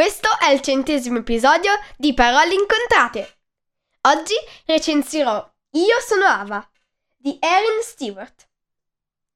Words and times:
Questo 0.00 0.30
è 0.38 0.50
il 0.50 0.62
centesimo 0.62 1.18
episodio 1.18 1.72
di 1.98 2.14
Parole 2.14 2.54
Incontrate. 2.54 3.36
Oggi 4.08 4.32
recensirò 4.64 5.46
Io 5.72 6.00
sono 6.00 6.24
Ava 6.24 6.66
di 7.18 7.36
Erin 7.38 7.82
Stewart. 7.82 8.48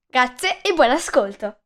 Grazie 0.07 0.63
e 0.63 0.73
buon 0.73 0.89
ascolto. 0.89 1.59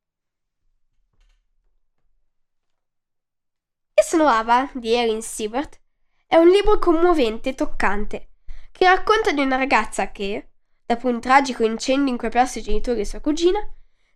Io 3.95 4.03
sono 4.03 4.27
Ava 4.27 4.69
di 4.75 4.93
Erin 4.93 5.23
Stewart 5.23 5.79
è 6.27 6.35
un 6.35 6.49
libro 6.49 6.81
commovente 6.81 7.51
e 7.51 7.55
toccante 7.55 8.31
che 8.73 8.89
racconta 8.89 9.31
di 9.31 9.43
una 9.43 9.59
ragazza 9.59 10.11
che, 10.11 10.49
dopo 10.85 11.07
un 11.07 11.21
tragico 11.21 11.63
incendio 11.63 12.11
in 12.11 12.19
cui 12.19 12.27
ha 12.27 12.31
perso 12.33 12.59
i 12.59 12.63
genitori 12.63 13.03
e 13.03 13.05
sua 13.05 13.21
cugina, 13.21 13.61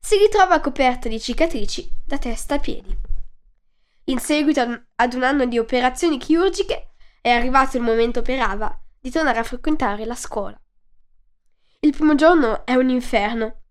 si 0.00 0.16
ritrova 0.16 0.58
coperta 0.58 1.08
di 1.08 1.20
cicatrici 1.20 1.88
da 2.04 2.18
testa 2.18 2.56
a 2.56 2.58
piedi. 2.58 3.10
In 4.06 4.18
seguito 4.18 4.86
ad 4.96 5.12
un 5.14 5.22
anno 5.22 5.46
di 5.46 5.58
operazioni 5.58 6.18
chirurgiche 6.18 6.94
è 7.20 7.30
arrivato 7.30 7.76
il 7.76 7.84
momento 7.84 8.20
per 8.20 8.40
Ava 8.40 8.76
di 9.00 9.10
tornare 9.10 9.38
a 9.38 9.44
frequentare 9.44 10.04
la 10.04 10.16
scuola. 10.16 10.60
Il 11.80 11.92
primo 11.92 12.14
giorno 12.14 12.66
è 12.66 12.74
un 12.74 12.88
inferno. 12.88 13.62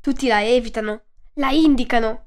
Tutti 0.00 0.26
la 0.26 0.44
evitano, 0.44 1.04
la 1.34 1.50
indicano. 1.50 2.26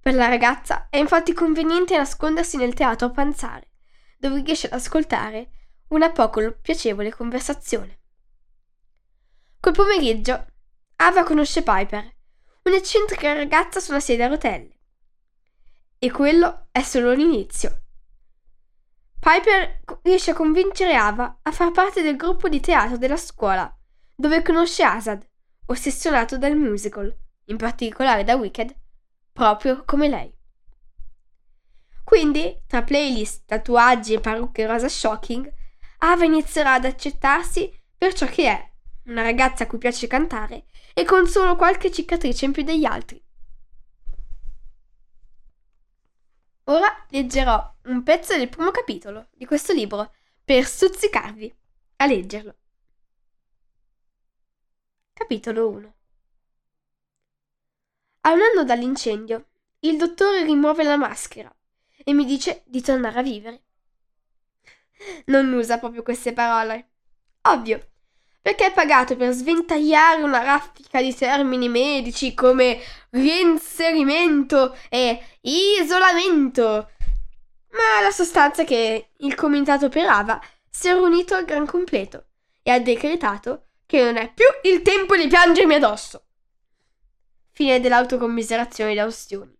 Per 0.00 0.14
la 0.14 0.28
ragazza 0.28 0.88
è 0.90 0.98
infatti 0.98 1.32
conveniente 1.32 1.96
nascondersi 1.96 2.56
nel 2.56 2.74
teatro 2.74 3.08
a 3.08 3.10
Panzare, 3.10 3.70
dove 4.18 4.42
riesce 4.42 4.66
ad 4.66 4.74
ascoltare 4.74 5.50
una 5.88 6.10
poco 6.10 6.52
piacevole 6.60 7.10
conversazione. 7.10 8.00
Quel 9.60 9.74
pomeriggio 9.74 10.46
Ava 10.96 11.22
conosce 11.24 11.62
Piper, 11.62 12.14
un'eccentrica 12.64 13.32
ragazza 13.32 13.80
su 13.80 13.90
una 13.90 14.00
sedia 14.00 14.26
a 14.26 14.28
rotelle. 14.28 14.77
E 16.00 16.10
quello 16.12 16.68
è 16.70 16.82
solo 16.82 17.12
l'inizio. 17.12 17.82
Piper 19.18 19.80
riesce 20.02 20.30
a 20.30 20.34
convincere 20.34 20.94
Ava 20.94 21.40
a 21.42 21.50
far 21.50 21.72
parte 21.72 22.02
del 22.02 22.16
gruppo 22.16 22.48
di 22.48 22.60
teatro 22.60 22.96
della 22.96 23.16
scuola, 23.16 23.76
dove 24.14 24.42
conosce 24.42 24.84
Asad, 24.84 25.26
ossessionato 25.66 26.38
dal 26.38 26.56
musical, 26.56 27.12
in 27.46 27.56
particolare 27.56 28.22
da 28.22 28.36
Wicked, 28.36 28.74
proprio 29.32 29.82
come 29.84 30.08
lei. 30.08 30.32
Quindi, 32.04 32.62
tra 32.66 32.82
playlist, 32.82 33.44
tatuaggi 33.46 34.14
e 34.14 34.20
parrucche 34.20 34.66
rosa 34.66 34.88
shocking, 34.88 35.52
Ava 35.98 36.24
inizierà 36.24 36.74
ad 36.74 36.84
accettarsi 36.84 37.70
per 37.98 38.14
ciò 38.14 38.26
che 38.26 38.48
è, 38.48 38.72
una 39.06 39.22
ragazza 39.22 39.64
a 39.64 39.66
cui 39.66 39.78
piace 39.78 40.06
cantare 40.06 40.66
e 40.94 41.04
con 41.04 41.26
solo 41.26 41.56
qualche 41.56 41.90
cicatrice 41.90 42.44
in 42.44 42.52
più 42.52 42.62
degli 42.62 42.84
altri. 42.84 43.20
Leggerò 47.18 47.74
un 47.84 48.02
pezzo 48.04 48.36
del 48.36 48.48
primo 48.48 48.70
capitolo 48.70 49.28
di 49.32 49.44
questo 49.44 49.72
libro 49.72 50.12
per 50.44 50.64
stuzzicarvi 50.64 51.52
a 51.96 52.06
leggerlo. 52.06 52.54
Capitolo 55.12 55.68
1 55.68 55.94
A 58.20 58.32
un 58.32 58.40
anno 58.40 58.64
dall'incendio, 58.64 59.48
il 59.80 59.96
dottore 59.96 60.44
rimuove 60.44 60.84
la 60.84 60.96
maschera 60.96 61.52
e 62.04 62.12
mi 62.12 62.24
dice 62.24 62.62
di 62.66 62.80
tornare 62.80 63.18
a 63.18 63.22
vivere. 63.22 63.62
Non 65.26 65.52
usa 65.52 65.78
proprio 65.78 66.02
queste 66.02 66.32
parole. 66.32 66.90
Ovvio, 67.42 67.90
perché 68.40 68.66
è 68.66 68.72
pagato 68.72 69.16
per 69.16 69.32
sventagliare 69.32 70.22
una 70.22 70.42
raffica 70.42 71.00
di 71.00 71.14
termini 71.14 71.68
medici 71.68 72.32
come 72.34 72.80
reinserimento 73.10 74.76
e 74.88 75.20
isolamento. 75.40 76.90
Ma 77.70 78.00
la 78.02 78.10
sostanza 78.10 78.64
che 78.64 79.10
il 79.16 79.34
comitato 79.34 79.88
per 79.88 80.06
Ava 80.06 80.40
si 80.70 80.88
è 80.88 80.92
riunito 80.92 81.34
al 81.34 81.44
gran 81.44 81.66
completo 81.66 82.28
e 82.62 82.70
ha 82.70 82.80
decretato 82.80 83.68
che 83.86 84.02
non 84.02 84.16
è 84.16 84.32
più 84.32 84.46
il 84.70 84.82
tempo 84.82 85.16
di 85.16 85.26
piangermi 85.26 85.74
addosso. 85.74 86.26
Fine 87.52 87.80
dell'autocommiserazione 87.80 88.94
da 88.94 89.04
Ostioni. 89.04 89.56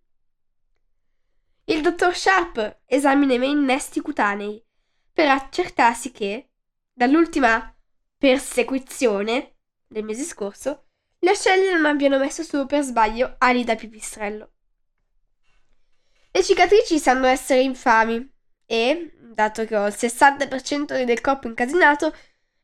Il 1.65 1.83
dottor 1.83 2.17
Sharp 2.17 2.81
esamina 2.87 3.35
i 3.35 3.39
miei 3.39 3.53
innesti 3.53 4.01
cutanei 4.01 4.65
per 5.13 5.29
accertarsi 5.29 6.13
che, 6.13 6.51
dall'ultima 6.93 7.75
persecuzione 8.17 9.57
del 9.87 10.05
mese 10.05 10.25
scorso, 10.25 10.87
le 11.19 11.31
ascelle 11.31 11.73
non 11.73 11.87
abbiano 11.87 12.19
messo 12.19 12.43
su 12.43 12.65
per 12.67 12.83
sbaglio 12.83 13.35
ali 13.39 13.65
da 13.65 13.75
pipistrello. 13.75 14.53
Le 16.39 16.45
cicatrici 16.45 17.01
sanno 17.01 17.27
essere 17.27 17.63
infami 17.63 18.25
e, 18.65 19.11
dato 19.19 19.65
che 19.65 19.77
ho 19.77 19.89
il 19.89 19.93
60% 19.93 21.03
del 21.03 21.21
corpo 21.21 21.49
incasinato, 21.49 22.15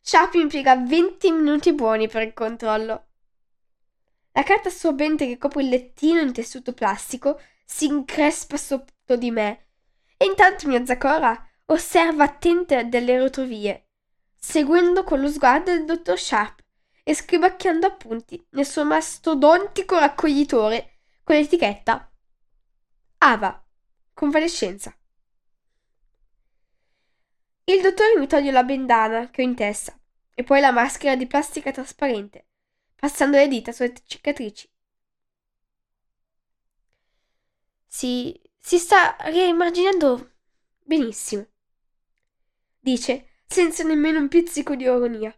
Sharp 0.00 0.34
impiega 0.34 0.76
20 0.76 1.32
minuti 1.32 1.72
buoni 1.72 2.06
per 2.06 2.22
il 2.22 2.34
controllo. 2.34 3.06
La 4.30 4.44
carta 4.44 4.68
assorbente 4.68 5.26
che 5.26 5.38
copre 5.38 5.62
il 5.62 5.70
lettino 5.70 6.20
in 6.20 6.32
tessuto 6.32 6.72
plastico 6.72 7.40
si 7.64 7.86
increspa 7.86 8.56
sotto 8.56 9.16
di 9.16 9.32
me 9.32 9.66
e 10.18 10.26
intanto 10.26 10.68
mia 10.68 10.86
Zacora 10.86 11.36
osserva 11.64 12.22
attenta 12.22 12.84
delle 12.84 13.18
rotrovie 13.18 13.88
seguendo 14.36 15.02
con 15.02 15.20
lo 15.20 15.28
sguardo 15.28 15.72
il 15.72 15.84
dottor 15.84 16.16
Sharp 16.16 16.60
e 17.02 17.12
scribacchiando 17.12 17.88
appunti 17.88 18.40
nel 18.50 18.66
suo 18.66 18.84
mastodontico 18.84 19.98
raccoglitore 19.98 20.98
con 21.24 21.34
l'etichetta 21.34 22.08
Ava, 23.18 23.63
convalescenza. 24.14 24.96
Il 27.64 27.82
dottore 27.82 28.18
mi 28.18 28.26
toglie 28.26 28.50
la 28.50 28.64
bendana 28.64 29.30
che 29.30 29.42
ho 29.42 29.44
in 29.44 29.54
testa 29.54 29.98
e 30.34 30.42
poi 30.42 30.60
la 30.60 30.72
maschera 30.72 31.16
di 31.16 31.26
plastica 31.26 31.70
trasparente, 31.70 32.48
passando 32.94 33.36
le 33.36 33.48
dita 33.48 33.72
sulle 33.72 33.94
cicatrici. 34.04 34.70
Si, 37.86 38.40
si 38.58 38.78
sta 38.78 39.16
riimmaginando 39.20 40.32
benissimo. 40.82 41.46
Dice 42.78 43.28
senza 43.46 43.84
nemmeno 43.84 44.18
un 44.18 44.28
pizzico 44.28 44.74
di 44.74 44.82
ironia. 44.82 45.32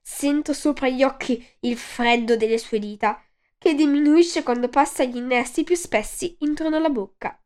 Sento 0.00 0.52
sopra 0.52 0.88
gli 0.88 1.02
occhi 1.02 1.42
il 1.60 1.78
freddo 1.78 2.36
delle 2.36 2.58
sue 2.58 2.78
dita, 2.78 3.23
che 3.64 3.74
diminuisce 3.74 4.42
quando 4.42 4.68
passa 4.68 5.04
gli 5.04 5.16
innesti 5.16 5.64
più 5.64 5.74
spessi 5.74 6.36
intorno 6.40 6.76
alla 6.76 6.90
bocca. 6.90 7.42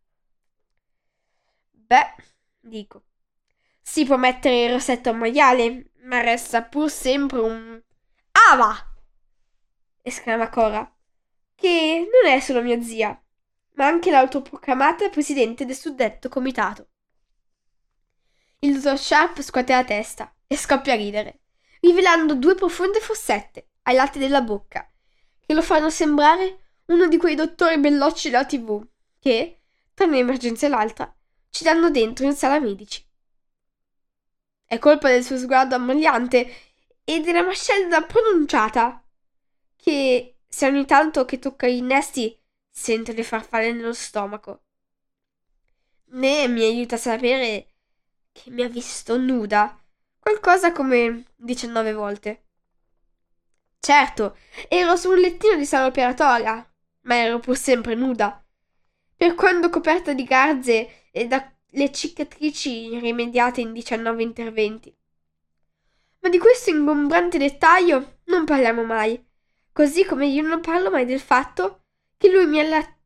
Beh, 1.70 2.15
dico, 2.59 3.05
si 3.81 4.05
può 4.05 4.17
mettere 4.17 4.65
il 4.65 4.73
rossetto 4.73 5.11
a 5.11 5.12
maiale, 5.12 5.93
ma 6.03 6.20
resta 6.20 6.65
pur 6.65 6.91
sempre 6.91 7.38
un... 7.38 7.81
Ava! 8.50 8.97
esclama 10.03 10.49
Cora, 10.49 10.93
che 11.55 12.09
non 12.11 12.32
è 12.32 12.41
solo 12.41 12.62
mia 12.62 12.82
zia, 12.82 13.17
ma 13.75 13.87
anche 13.87 14.11
l'autoproclamata 14.11 15.11
presidente 15.11 15.67
del 15.67 15.76
suddetto 15.76 16.29
comitato. 16.29 16.88
Il 18.59 18.75
dottor 18.75 18.99
Sharp 18.99 19.41
scuote 19.41 19.73
la 19.73 19.85
testa 19.85 20.35
e 20.49 20.56
scoppia 20.56 20.94
a 20.94 20.97
ridere, 20.97 21.43
rivelando 21.79 22.35
due 22.35 22.56
profonde 22.56 22.99
fossette 22.99 23.69
ai 23.82 23.94
lati 23.94 24.19
della 24.19 24.43
bocca, 24.43 24.85
che 25.49 25.55
lo 25.55 25.62
fanno 25.62 25.89
sembrare 25.89 26.59
uno 26.89 27.09
di 27.09 27.17
quei 27.17 27.35
dottori 27.35 27.79
bellocci 27.79 28.29
della 28.29 28.45
tv 28.45 28.87
che, 29.19 29.62
tra 29.95 30.05
un'emergenza 30.05 30.67
e 30.67 30.69
l'altra, 30.69 31.17
ci 31.49 31.65
danno 31.65 31.91
dentro 31.91 32.27
in 32.27 32.35
sala 32.35 32.61
medici. 32.61 33.03
È 34.62 34.79
colpa 34.79 35.09
del 35.09 35.25
suo 35.25 35.39
sguardo 35.39 35.75
ammagliante 35.75 36.55
e 37.03 37.21
della 37.21 37.43
mascella 37.43 38.03
pronunciata 38.03 39.03
che 39.75 40.41
se 40.47 40.67
ogni 40.67 40.85
tanto 40.85 41.25
che 41.25 41.39
tocca 41.39 41.67
i 41.67 41.81
nesti 41.81 42.39
sente 42.69 43.15
le 43.15 43.23
farfalle 43.23 43.73
nello 43.73 43.95
stomaco. 43.95 44.65
Né 46.09 46.47
mi 46.47 46.62
aiuta 46.62 46.97
a 46.97 46.99
sapere 46.99 47.73
che 48.33 48.50
mi 48.50 48.61
ha 48.61 48.69
visto 48.69 49.17
nuda, 49.17 49.83
qualcosa 50.19 50.73
come 50.73 51.25
19 51.37 51.95
volte. 51.95 52.48
Certo, 53.81 54.37
ero 54.69 54.97
su 54.97 55.11
un 55.11 55.19
lettino 55.19 55.57
di 55.57 55.65
sala 55.65 55.87
operatoria, 55.87 56.69
ma 57.03 57.17
ero 57.17 57.39
pur 57.39 57.57
sempre 57.57 57.95
nuda. 57.95 58.45
Per 59.17 59.35
quando 59.35 59.71
coperta 59.71 60.13
di 60.13 60.25
garze 60.25 61.09
e 61.11 61.27
dalle 61.27 61.91
cicatrici 61.93 62.99
rimediate 62.99 63.61
in 63.61 63.73
19 63.73 64.23
interventi. 64.23 64.95
Ma 66.21 66.29
di 66.29 66.39
questo 66.39 66.71
ingombrante 66.71 67.39
dettaglio 67.39 68.19
non 68.25 68.45
parliamo 68.45 68.85
mai, 68.85 69.25
così 69.73 70.05
come 70.05 70.27
io 70.27 70.43
non 70.43 70.61
parlo 70.61 70.91
mai 70.91 71.05
del 71.05 71.21
fatto 71.21 71.85
che 72.17 72.29
lui 72.31 72.47
mi 72.47 72.61
ha, 72.61 72.65
la- 72.69 72.97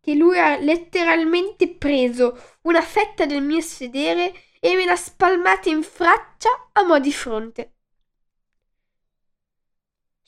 che 0.00 0.14
lui 0.14 0.38
ha 0.38 0.56
letteralmente 0.56 1.68
preso 1.68 2.56
una 2.62 2.80
fetta 2.82 3.26
del 3.26 3.42
mio 3.42 3.60
sedere 3.60 4.32
e 4.60 4.74
me 4.76 4.84
l'ha 4.84 4.96
spalmata 4.96 5.68
in 5.68 5.82
faccia 5.82 6.70
a 6.72 6.84
mo' 6.84 7.00
di 7.00 7.12
fronte. 7.12 7.74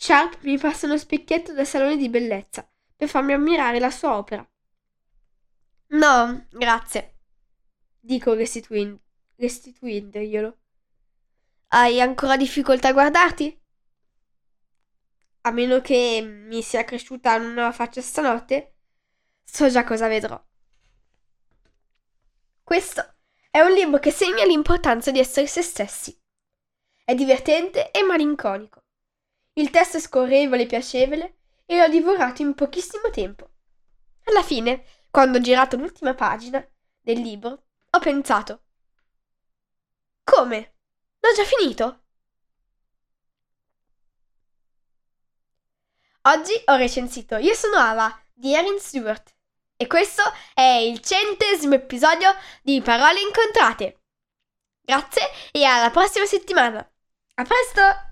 Sharp 0.02 0.43
mi 0.43 0.58
passa 0.58 0.87
uno 0.87 0.99
specchietto 0.99 1.52
da 1.52 1.64
salone 1.64 1.96
di 1.96 2.08
bellezza 2.08 2.69
per 2.96 3.08
farmi 3.08 3.34
ammirare 3.34 3.78
la 3.78 3.93
sua 3.93 4.16
opera. 4.16 4.44
No, 5.90 6.46
grazie, 6.50 7.19
dico 8.00 8.34
restituendoglielo. 8.34 10.58
Hai 11.69 12.00
ancora 12.00 12.37
difficoltà 12.37 12.88
a 12.88 12.93
guardarti? 12.93 13.62
A 15.43 15.52
meno 15.52 15.81
che 15.81 16.20
mi 16.20 16.62
sia 16.62 16.82
cresciuta 16.82 17.37
una 17.37 17.52
nuova 17.52 17.70
faccia 17.70 18.00
stanotte, 18.00 18.78
so 19.44 19.69
già 19.69 19.84
cosa 19.84 20.08
vedrò. 20.08 20.44
Questo 22.64 23.19
è 23.52 23.60
un 23.60 23.70
libro 23.70 24.00
che 24.00 24.10
segna 24.10 24.44
l'importanza 24.44 25.12
di 25.12 25.20
essere 25.20 25.46
se 25.46 25.62
stessi. 25.62 26.20
È 27.05 27.14
divertente 27.14 27.93
e 27.93 28.02
malinconico. 28.02 28.81
Il 29.54 29.70
testo 29.70 29.99
è 29.99 30.00
scorrevole 30.00 30.62
e 30.62 30.66
piacevole 30.66 31.37
e 31.66 31.78
l'ho 31.78 31.88
divorato 31.88 32.43
in 32.43 32.54
pochissimo 32.54 33.10
tempo. 33.10 33.50
Alla 34.25 34.43
fine, 34.43 34.84
quando 35.10 35.38
ho 35.38 35.40
girato 35.40 35.76
l'ultima 35.76 36.14
pagina 36.14 36.66
del 37.00 37.20
libro, 37.20 37.64
ho 37.90 37.99
pensato: 37.99 38.62
Come? 40.25 40.75
L'ho 41.20 41.32
già 41.34 41.44
finito? 41.44 42.00
Oggi 46.25 46.52
ho 46.66 46.76
recensito 46.76 47.37
Io 47.37 47.52
sono 47.55 47.76
Ava 47.76 48.16
di 48.32 48.55
Erin 48.55 48.78
Stewart 48.78 49.34
e 49.76 49.87
questo 49.88 50.22
è 50.55 50.62
il 50.62 51.00
centesimo 51.00 51.75
episodio 51.75 52.32
di 52.62 52.81
Parole 52.81 53.20
incontrate. 53.20 54.02
Grazie 54.81 55.28
e 55.50 55.64
alla 55.64 55.90
prossima 55.90 56.25
settimana. 56.25 56.78
A 57.34 57.44
presto! 57.44 58.11